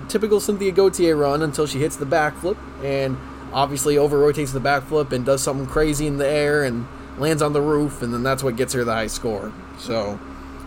typical 0.10 0.40
Cynthia 0.40 0.72
Gauthier 0.72 1.16
run 1.16 1.42
until 1.42 1.68
she 1.68 1.80
hits 1.80 1.96
the 1.96 2.06
backflip 2.06 2.58
and 2.84 3.18
obviously 3.54 3.98
over 3.98 4.20
rotates 4.20 4.52
the 4.52 4.60
backflip 4.60 5.12
and 5.12 5.26
does 5.26 5.42
something 5.42 5.66
crazy 5.66 6.08
in 6.08 6.18
the 6.18 6.28
air 6.28 6.64
and 6.64 6.88
lands 7.18 7.42
on 7.42 7.54
the 7.54 7.62
roof, 7.62 8.02
and 8.02 8.14
then 8.14 8.24
that's 8.24 8.44
what 8.44 8.56
gets 8.56 8.74
her 8.74 8.84
the 8.84 8.94
high 8.94 9.08
score. 9.08 9.54
So 9.80 10.20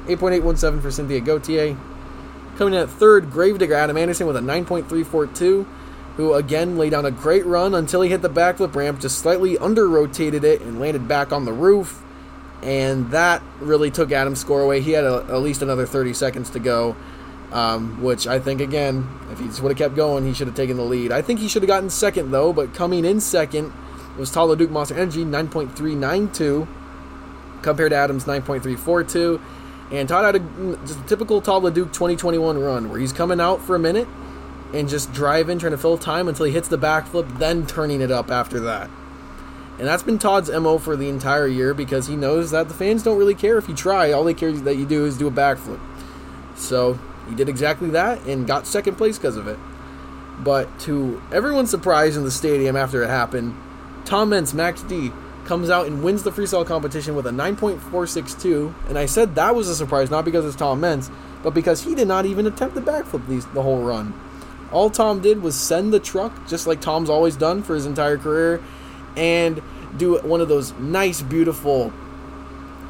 8.817 0.06 0.80
for 0.80 0.90
Cynthia 0.90 1.20
Gauthier. 1.20 1.76
Coming 2.56 2.74
in 2.74 2.80
at 2.80 2.88
third, 2.88 3.30
Gravedigger 3.30 3.74
Adam 3.74 3.96
Anderson 3.96 4.26
with 4.26 4.36
a 4.36 4.40
9.342, 4.40 5.66
who 6.16 6.34
again 6.34 6.76
laid 6.76 6.90
down 6.90 7.04
a 7.04 7.10
great 7.10 7.46
run 7.46 7.74
until 7.74 8.00
he 8.00 8.10
hit 8.10 8.22
the 8.22 8.30
backflip 8.30 8.74
ramp, 8.74 9.00
just 9.00 9.18
slightly 9.18 9.56
under 9.58 9.86
rotated 9.86 10.42
it 10.42 10.62
and 10.62 10.80
landed 10.80 11.06
back 11.06 11.32
on 11.32 11.44
the 11.44 11.52
roof. 11.52 12.02
And 12.62 13.12
that 13.12 13.40
really 13.60 13.90
took 13.90 14.10
Adam's 14.10 14.40
score 14.40 14.62
away. 14.62 14.80
He 14.80 14.92
had 14.92 15.04
a, 15.04 15.24
at 15.28 15.42
least 15.42 15.62
another 15.62 15.86
30 15.86 16.12
seconds 16.14 16.50
to 16.50 16.58
go 16.58 16.96
um, 17.52 18.02
which 18.02 18.26
I 18.26 18.38
think 18.38 18.60
again, 18.60 19.08
if 19.30 19.38
he 19.38 19.46
would 19.62 19.70
have 19.70 19.78
kept 19.78 19.96
going, 19.96 20.26
he 20.26 20.34
should 20.34 20.46
have 20.46 20.56
taken 20.56 20.76
the 20.76 20.84
lead. 20.84 21.12
I 21.12 21.22
think 21.22 21.40
he 21.40 21.48
should 21.48 21.62
have 21.62 21.68
gotten 21.68 21.90
second 21.90 22.30
though, 22.30 22.52
but 22.52 22.74
coming 22.74 23.04
in 23.04 23.20
second 23.20 23.72
was 24.18 24.30
Todd 24.30 24.58
LeDuc 24.58 24.70
Monster 24.70 24.96
Energy 24.96 25.24
9.392 25.24 26.68
compared 27.62 27.90
to 27.90 27.96
Adams 27.96 28.24
9.342. 28.24 29.40
And 29.90 30.08
Todd 30.08 30.34
had 30.34 30.42
a, 30.42 30.76
just 30.86 31.00
a 31.00 31.02
typical 31.04 31.40
Todd 31.40 31.62
LeDuc 31.62 31.92
2021 31.92 32.58
run 32.58 32.90
where 32.90 33.00
he's 33.00 33.12
coming 33.12 33.40
out 33.40 33.62
for 33.62 33.74
a 33.74 33.78
minute 33.78 34.08
and 34.74 34.88
just 34.88 35.12
driving, 35.12 35.58
trying 35.58 35.72
to 35.72 35.78
fill 35.78 35.96
time 35.96 36.28
until 36.28 36.44
he 36.44 36.52
hits 36.52 36.68
the 36.68 36.76
backflip, 36.76 37.38
then 37.38 37.66
turning 37.66 38.02
it 38.02 38.10
up 38.10 38.30
after 38.30 38.60
that. 38.60 38.90
And 39.78 39.86
that's 39.86 40.02
been 40.02 40.18
Todd's 40.18 40.50
MO 40.50 40.78
for 40.78 40.96
the 40.96 41.08
entire 41.08 41.46
year 41.46 41.72
because 41.72 42.08
he 42.08 42.16
knows 42.16 42.50
that 42.50 42.68
the 42.68 42.74
fans 42.74 43.02
don't 43.02 43.16
really 43.16 43.34
care 43.34 43.56
if 43.58 43.68
you 43.68 43.74
try. 43.74 44.10
All 44.10 44.24
they 44.24 44.34
care 44.34 44.50
that 44.52 44.76
you 44.76 44.84
do 44.84 45.06
is 45.06 45.16
do 45.16 45.28
a 45.28 45.30
backflip. 45.30 45.80
So 46.56 46.98
he 47.28 47.34
did 47.34 47.48
exactly 47.48 47.90
that 47.90 48.24
and 48.26 48.46
got 48.46 48.66
second 48.66 48.96
place 48.96 49.18
because 49.18 49.36
of 49.36 49.46
it. 49.46 49.58
But 50.40 50.78
to 50.80 51.22
everyone's 51.32 51.70
surprise 51.70 52.16
in 52.16 52.24
the 52.24 52.30
stadium 52.30 52.76
after 52.76 53.02
it 53.02 53.08
happened, 53.08 53.54
Tom 54.04 54.30
Meents, 54.30 54.54
Max 54.54 54.82
D, 54.82 55.12
comes 55.44 55.70
out 55.70 55.86
and 55.86 56.02
wins 56.02 56.22
the 56.22 56.30
freestyle 56.30 56.66
competition 56.66 57.14
with 57.14 57.26
a 57.26 57.30
9.462. 57.30 58.72
And 58.88 58.98
I 58.98 59.06
said 59.06 59.34
that 59.34 59.54
was 59.54 59.68
a 59.68 59.74
surprise, 59.74 60.10
not 60.10 60.24
because 60.24 60.44
it's 60.44 60.56
Tom 60.56 60.80
Meents, 60.80 61.10
but 61.42 61.54
because 61.54 61.84
he 61.84 61.94
did 61.94 62.08
not 62.08 62.26
even 62.26 62.46
attempt 62.46 62.74
the 62.74 62.80
backflip 62.80 63.26
these, 63.26 63.46
the 63.46 63.62
whole 63.62 63.82
run. 63.82 64.18
All 64.70 64.90
Tom 64.90 65.20
did 65.20 65.42
was 65.42 65.56
send 65.56 65.92
the 65.92 66.00
truck, 66.00 66.46
just 66.46 66.66
like 66.66 66.80
Tom's 66.80 67.10
always 67.10 67.36
done 67.36 67.62
for 67.62 67.74
his 67.74 67.86
entire 67.86 68.18
career, 68.18 68.62
and 69.16 69.62
do 69.96 70.18
one 70.18 70.40
of 70.40 70.48
those 70.48 70.72
nice, 70.74 71.22
beautiful 71.22 71.92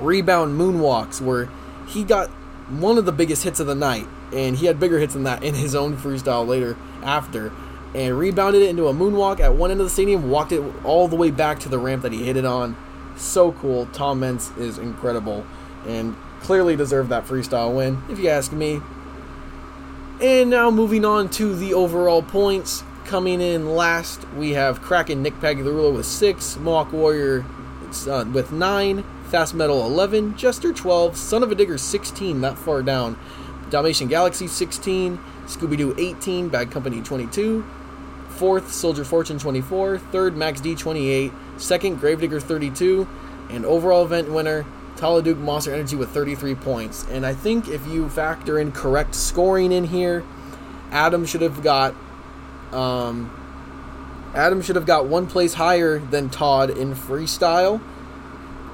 rebound 0.00 0.58
moonwalks 0.58 1.20
where 1.20 1.48
he 1.86 2.04
got 2.04 2.28
one 2.68 2.98
of 2.98 3.06
the 3.06 3.12
biggest 3.12 3.44
hits 3.44 3.60
of 3.60 3.66
the 3.66 3.74
night 3.74 4.06
and 4.32 4.56
he 4.56 4.66
had 4.66 4.78
bigger 4.78 4.98
hits 4.98 5.14
than 5.14 5.24
that 5.24 5.42
in 5.42 5.54
his 5.54 5.74
own 5.74 5.96
freestyle 5.96 6.46
later 6.46 6.76
after 7.02 7.52
and 7.94 8.18
rebounded 8.18 8.62
it 8.62 8.68
into 8.68 8.86
a 8.88 8.92
moonwalk 8.92 9.40
at 9.40 9.54
one 9.54 9.70
end 9.70 9.80
of 9.80 9.86
the 9.86 9.90
stadium 9.90 10.30
walked 10.30 10.52
it 10.52 10.62
all 10.84 11.08
the 11.08 11.16
way 11.16 11.30
back 11.30 11.58
to 11.60 11.68
the 11.68 11.78
ramp 11.78 12.02
that 12.02 12.12
he 12.12 12.24
hit 12.24 12.36
it 12.36 12.44
on. 12.44 12.76
So 13.16 13.52
cool. 13.52 13.86
Tom 13.86 14.20
meents 14.20 14.50
is 14.56 14.78
incredible 14.78 15.46
and 15.86 16.16
clearly 16.40 16.76
deserved 16.76 17.08
that 17.10 17.24
freestyle 17.24 17.74
win 17.74 18.02
if 18.08 18.18
you 18.18 18.28
ask 18.28 18.52
me. 18.52 18.80
And 20.20 20.50
now 20.50 20.70
moving 20.70 21.04
on 21.04 21.28
to 21.30 21.54
the 21.54 21.74
overall 21.74 22.22
points. 22.22 22.84
Coming 23.04 23.40
in 23.40 23.74
last 23.74 24.28
we 24.34 24.50
have 24.50 24.82
kraken 24.82 25.22
nick 25.22 25.34
pagliarulo 25.40 25.94
with 25.94 26.04
six 26.04 26.58
mohawk 26.58 26.92
warrior 26.92 27.46
uh, 28.06 28.26
with 28.30 28.52
nine 28.52 29.02
fast 29.30 29.54
metal 29.54 29.86
11 29.86 30.36
jester 30.36 30.74
12 30.74 31.16
son 31.16 31.42
of 31.42 31.50
a 31.50 31.54
digger 31.54 31.78
16 31.78 32.38
not 32.38 32.58
far 32.58 32.82
down 32.82 33.18
Dalmatian 33.70 34.08
Galaxy 34.08 34.46
16, 34.46 35.18
Scooby 35.46 35.76
Doo 35.76 35.94
18, 35.98 36.48
Bad 36.48 36.70
Company 36.70 37.02
22, 37.02 37.64
fourth 38.28 38.72
Soldier 38.72 39.04
Fortune 39.04 39.38
24, 39.38 39.98
third 39.98 40.36
Max 40.36 40.60
D 40.60 40.74
28, 40.74 41.32
second 41.56 42.00
Gravedigger 42.00 42.40
32, 42.40 43.06
and 43.50 43.64
overall 43.64 44.04
event 44.04 44.30
winner 44.30 44.64
Todd 44.96 45.24
LeDuc 45.24 45.38
Monster 45.38 45.72
Energy 45.72 45.96
with 45.96 46.10
33 46.10 46.56
points. 46.56 47.06
And 47.10 47.24
I 47.24 47.32
think 47.32 47.68
if 47.68 47.86
you 47.86 48.08
factor 48.08 48.58
in 48.58 48.72
correct 48.72 49.14
scoring 49.14 49.70
in 49.70 49.84
here, 49.84 50.24
Adam 50.90 51.24
should 51.24 51.42
have 51.42 51.62
got 51.62 51.94
um, 52.72 53.34
Adam 54.34 54.60
should 54.60 54.76
have 54.76 54.86
got 54.86 55.06
one 55.06 55.26
place 55.26 55.54
higher 55.54 55.98
than 55.98 56.30
Todd 56.30 56.70
in 56.70 56.94
freestyle. 56.94 57.80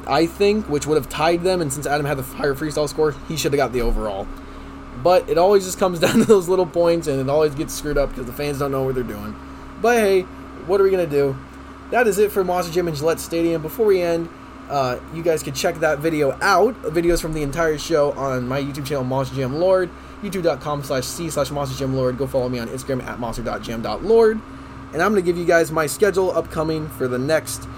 I 0.06 0.26
think, 0.26 0.68
which 0.68 0.86
would 0.86 0.96
have 0.96 1.08
tied 1.08 1.42
them, 1.42 1.62
and 1.62 1.72
since 1.72 1.86
Adam 1.86 2.04
had 2.04 2.18
the 2.18 2.22
higher 2.22 2.54
freestyle 2.54 2.88
score, 2.88 3.12
he 3.26 3.36
should 3.36 3.52
have 3.52 3.56
got 3.56 3.72
the 3.72 3.80
overall. 3.80 4.26
But 5.02 5.28
it 5.28 5.38
always 5.38 5.64
just 5.64 5.78
comes 5.78 5.98
down 6.00 6.18
to 6.18 6.24
those 6.24 6.48
little 6.48 6.66
points, 6.66 7.06
and 7.06 7.20
it 7.20 7.28
always 7.28 7.54
gets 7.54 7.74
screwed 7.74 7.98
up 7.98 8.10
because 8.10 8.26
the 8.26 8.32
fans 8.32 8.58
don't 8.58 8.72
know 8.72 8.82
what 8.82 8.94
they're 8.94 9.04
doing. 9.04 9.36
But 9.80 9.98
hey, 9.98 10.22
what 10.66 10.80
are 10.80 10.84
we 10.84 10.90
gonna 10.90 11.06
do? 11.06 11.36
That 11.90 12.06
is 12.06 12.18
it 12.18 12.32
for 12.32 12.42
Monster 12.44 12.72
Jam 12.72 12.88
and 12.88 12.96
Gillette 12.96 13.20
Stadium. 13.20 13.62
Before 13.62 13.86
we 13.86 14.00
end, 14.00 14.28
uh, 14.68 14.98
you 15.12 15.22
guys 15.22 15.42
can 15.42 15.54
check 15.54 15.76
that 15.76 15.98
video 15.98 16.32
out. 16.40 16.74
Videos 16.82 17.20
from 17.20 17.34
the 17.34 17.42
entire 17.42 17.78
show 17.78 18.12
on 18.12 18.48
my 18.48 18.60
YouTube 18.60 18.86
channel, 18.86 19.04
Monster 19.04 19.36
Jam 19.36 19.56
Lord. 19.56 19.90
YouTube.com 20.22 20.82
slash 20.82 21.04
C 21.04 21.28
slash 21.28 21.50
Monster 21.50 21.78
Jam 21.78 21.94
Lord. 21.94 22.16
Go 22.16 22.26
follow 22.26 22.48
me 22.48 22.58
on 22.58 22.68
Instagram 22.68 23.04
at 23.04 23.20
monster.jam.lord. 23.20 24.40
And 24.92 25.02
I'm 25.02 25.12
going 25.12 25.22
to 25.22 25.26
give 25.26 25.36
you 25.36 25.44
guys 25.44 25.70
my 25.70 25.86
schedule 25.86 26.30
upcoming 26.30 26.88
for 26.88 27.08
the 27.08 27.18
next 27.18 27.68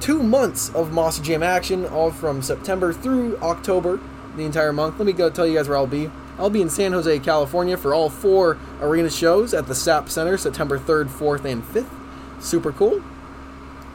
two 0.00 0.22
months 0.22 0.68
of 0.74 0.92
Monster 0.92 1.22
Jam 1.22 1.42
action, 1.42 1.86
all 1.86 2.10
from 2.10 2.42
September 2.42 2.92
through 2.92 3.38
October, 3.38 3.98
the 4.36 4.44
entire 4.44 4.72
month. 4.72 4.98
Let 4.98 5.06
me 5.06 5.12
go 5.12 5.30
tell 5.30 5.46
you 5.46 5.54
guys 5.54 5.68
where 5.68 5.78
I'll 5.78 5.86
be. 5.86 6.10
I'll 6.38 6.50
be 6.50 6.60
in 6.60 6.68
San 6.68 6.92
Jose, 6.92 7.18
California 7.20 7.76
for 7.76 7.94
all 7.94 8.10
four 8.10 8.58
arena 8.80 9.10
shows 9.10 9.54
at 9.54 9.66
the 9.66 9.74
SAP 9.74 10.08
Center 10.10 10.36
September 10.36 10.78
3rd, 10.78 11.08
4th, 11.08 11.44
and 11.44 11.62
5th. 11.62 11.90
Super 12.42 12.72
cool. 12.72 13.02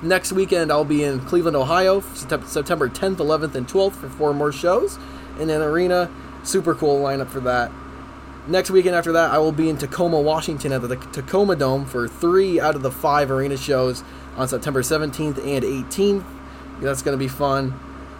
Next 0.01 0.31
weekend, 0.31 0.71
I'll 0.71 0.83
be 0.83 1.03
in 1.03 1.19
Cleveland, 1.19 1.55
Ohio, 1.55 2.01
September 2.01 2.89
10th, 2.89 3.17
11th, 3.17 3.53
and 3.53 3.67
12th 3.67 3.93
for 3.93 4.09
four 4.09 4.33
more 4.33 4.51
shows. 4.51 4.97
And 5.39 5.51
an 5.51 5.61
arena, 5.61 6.09
super 6.43 6.73
cool 6.73 7.01
lineup 7.01 7.29
for 7.29 7.39
that. 7.41 7.71
Next 8.47 8.71
weekend 8.71 8.95
after 8.95 9.11
that, 9.11 9.29
I 9.29 9.37
will 9.37 9.51
be 9.51 9.69
in 9.69 9.77
Tacoma, 9.77 10.19
Washington 10.19 10.71
at 10.71 10.81
the 10.81 10.95
Tacoma 10.95 11.55
Dome 11.55 11.85
for 11.85 12.07
three 12.07 12.59
out 12.59 12.75
of 12.75 12.81
the 12.81 12.89
five 12.89 13.29
arena 13.29 13.55
shows 13.55 14.03
on 14.35 14.47
September 14.47 14.81
17th 14.81 15.37
and 15.37 15.63
18th. 15.63 16.25
That's 16.81 17.03
going 17.03 17.15
to 17.15 17.23
be 17.23 17.27
fun. 17.27 17.79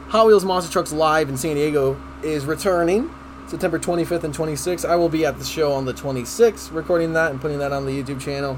Hot 0.10 0.28
Wheels 0.28 0.46
Monster 0.46 0.72
Trucks 0.72 0.94
Live 0.94 1.30
in 1.30 1.38
San 1.38 1.56
Diego 1.56 2.00
is 2.22 2.46
returning 2.46 3.10
September 3.52 3.78
25th 3.78 4.24
and 4.24 4.34
26th. 4.34 4.88
I 4.88 4.96
will 4.96 5.10
be 5.10 5.26
at 5.26 5.38
the 5.38 5.44
show 5.44 5.74
on 5.74 5.84
the 5.84 5.94
26th, 5.94 6.74
recording 6.74 7.12
that 7.14 7.32
and 7.32 7.42
putting 7.42 7.60
that 7.60 7.74
on 7.74 7.86
the 7.86 7.92
YouTube 7.92 8.22
channel. 8.22 8.58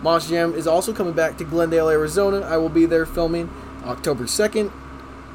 Monster 0.00 0.30
Jam 0.30 0.54
is 0.54 0.66
also 0.66 0.94
coming 0.94 1.12
back 1.12 1.36
to 1.36 1.44
Glendale, 1.44 1.90
Arizona. 1.90 2.40
I 2.40 2.56
will 2.56 2.70
be 2.70 2.86
there 2.86 3.04
filming 3.04 3.50
October 3.84 4.24
2nd. 4.24 4.72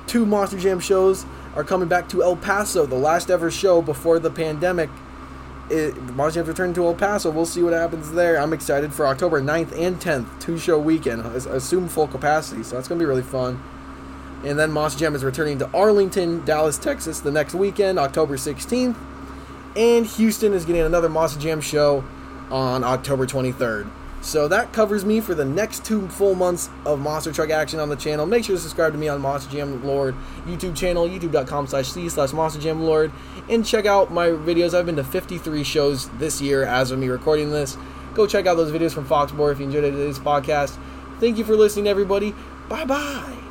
Two 0.07 0.25
Monster 0.25 0.57
Jam 0.57 0.79
shows 0.79 1.27
are 1.55 1.63
coming 1.63 1.88
back 1.88 2.09
to 2.09 2.23
El 2.23 2.35
Paso, 2.35 2.88
the 2.88 2.95
last 2.95 3.29
ever 3.29 3.51
show 3.51 3.83
before 3.83 4.17
the 4.17 4.31
pandemic 4.31 4.89
it, 5.69 5.95
Monster 6.15 6.39
Jam's 6.39 6.50
returning 6.50 6.73
to 6.73 6.85
El 6.85 6.95
Paso. 6.95 7.29
We'll 7.29 7.45
see 7.45 7.61
what 7.61 7.73
happens 7.73 8.11
there. 8.11 8.41
I'm 8.41 8.51
excited 8.51 8.91
for 8.93 9.05
October 9.05 9.41
9th 9.41 9.79
and 9.79 10.01
10th, 10.01 10.41
two 10.41 10.57
show 10.57 10.79
weekend. 10.79 11.21
Assume 11.21 11.88
full 11.88 12.07
capacity, 12.07 12.63
so 12.63 12.75
that's 12.75 12.88
going 12.88 12.97
to 12.97 13.03
be 13.03 13.07
really 13.07 13.21
fun. 13.21 13.61
And 14.43 14.57
then 14.57 14.71
Monster 14.71 15.00
Jam 15.01 15.15
is 15.15 15.24
returning 15.24 15.60
to 15.60 15.69
Arlington, 15.74 16.43
Dallas, 16.45 16.77
Texas 16.77 17.19
the 17.19 17.31
next 17.31 17.53
weekend, 17.53 18.00
October 18.00 18.38
16th. 18.38 18.95
And 19.75 20.05
Houston 20.05 20.53
is 20.53 20.65
getting 20.65 20.81
another 20.81 21.10
Monster 21.10 21.39
Jam 21.39 21.62
show 21.62 22.03
on 22.50 22.83
October 22.83 23.25
23rd. 23.25 23.89
So 24.21 24.48
that 24.50 24.71
covers 24.71 25.03
me 25.03 25.19
for 25.19 25.33
the 25.33 25.45
next 25.45 25.83
two 25.83 26.07
full 26.07 26.36
months 26.36 26.69
of 26.86 27.00
Monster 27.00 27.31
Truck 27.31 27.50
action 27.50 27.79
on 27.79 27.89
the 27.89 27.95
channel. 27.95 28.27
Make 28.27 28.45
sure 28.45 28.55
to 28.55 28.62
subscribe 28.62 28.91
to 28.91 28.98
me 28.98 29.07
on 29.07 29.19
Monster 29.19 29.51
Jam 29.51 29.83
Lord 29.83 30.15
YouTube 30.45 30.75
channel, 30.75 31.07
youtube.com 31.07 31.65
slash 31.67 31.89
c 31.89 32.07
slash 32.07 32.31
Monster 32.31 32.62
Jam 32.62 32.83
Lord, 32.83 33.12
and 33.50 33.65
check 33.65 33.88
out 33.88 34.12
my 34.12 34.27
videos. 34.27 34.77
I've 34.77 34.86
been 34.86 34.95
to 34.98 35.03
53 35.03 35.63
shows 35.63 36.07
this 36.19 36.39
year 36.39 36.63
as 36.63 36.91
of 36.91 37.00
me 37.00 37.07
recording 37.07 37.50
this. 37.51 37.77
Go 38.13 38.27
check 38.27 38.45
out 38.45 38.55
those 38.55 38.71
videos 38.71 38.93
from 38.93 39.07
Foxborough 39.07 39.53
if 39.53 39.60
you 39.60 39.65
enjoyed 39.65 39.91
today's 39.91 40.19
podcast. 40.19 40.77
Thank 41.19 41.39
you 41.39 41.43
for 41.43 41.55
listening, 41.55 41.88
everybody. 41.88 42.36
Bye 42.69 42.86
bye. 42.86 43.50